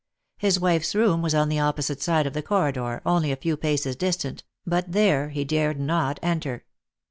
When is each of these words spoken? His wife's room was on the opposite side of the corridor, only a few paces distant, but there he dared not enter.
His 0.39 0.59
wife's 0.59 0.95
room 0.95 1.21
was 1.21 1.35
on 1.35 1.47
the 1.47 1.59
opposite 1.59 2.01
side 2.01 2.25
of 2.25 2.33
the 2.33 2.41
corridor, 2.41 3.03
only 3.05 3.31
a 3.31 3.35
few 3.35 3.55
paces 3.55 3.95
distant, 3.95 4.43
but 4.65 4.91
there 4.93 5.29
he 5.29 5.45
dared 5.45 5.79
not 5.79 6.19
enter. 6.23 6.65